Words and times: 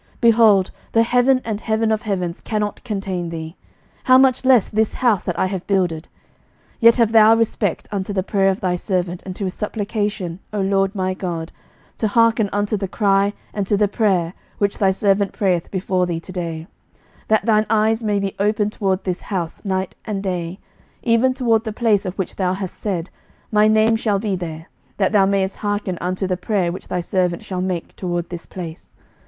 behold, 0.19 0.71
the 0.93 1.03
heaven 1.03 1.39
and 1.45 1.61
heaven 1.61 1.91
of 1.91 2.01
heavens 2.01 2.41
cannot 2.41 2.83
contain 2.83 3.29
thee; 3.29 3.55
how 4.05 4.17
much 4.17 4.43
less 4.43 4.67
this 4.67 4.95
house 4.95 5.21
that 5.21 5.37
I 5.37 5.45
have 5.45 5.67
builded? 5.67 6.07
11:008:028 6.77 6.77
Yet 6.79 6.95
have 6.95 7.11
thou 7.11 7.35
respect 7.35 7.87
unto 7.91 8.11
the 8.11 8.23
prayer 8.23 8.49
of 8.49 8.61
thy 8.61 8.75
servant, 8.77 9.21
and 9.27 9.35
to 9.35 9.43
his 9.43 9.53
supplication, 9.53 10.39
O 10.51 10.59
LORD 10.59 10.95
my 10.95 11.13
God, 11.13 11.51
to 11.99 12.07
hearken 12.07 12.49
unto 12.51 12.75
the 12.77 12.87
cry 12.87 13.33
and 13.53 13.67
to 13.67 13.77
the 13.77 13.87
prayer, 13.87 14.33
which 14.57 14.79
thy 14.79 14.89
servant 14.89 15.33
prayeth 15.33 15.69
before 15.69 16.07
thee 16.07 16.19
to 16.19 16.31
day: 16.31 16.65
11:008:029 17.27 17.27
That 17.27 17.45
thine 17.45 17.65
eyes 17.69 18.01
may 18.01 18.17
be 18.17 18.33
open 18.39 18.71
toward 18.71 19.03
this 19.03 19.21
house 19.21 19.63
night 19.63 19.93
and 20.05 20.23
day, 20.23 20.57
even 21.03 21.35
toward 21.35 21.63
the 21.63 21.71
place 21.71 22.07
of 22.07 22.15
which 22.17 22.37
thou 22.37 22.53
hast 22.53 22.73
said, 22.73 23.11
My 23.51 23.67
name 23.67 23.95
shall 23.95 24.17
be 24.17 24.35
there: 24.35 24.67
that 24.97 25.11
thou 25.11 25.27
mayest 25.27 25.57
hearken 25.57 25.99
unto 26.01 26.25
the 26.25 26.37
prayer 26.37 26.71
which 26.71 26.87
thy 26.87 27.01
servant 27.01 27.45
shall 27.45 27.61
make 27.61 27.95
toward 27.95 28.29
this 28.31 28.47
place. 28.47 28.95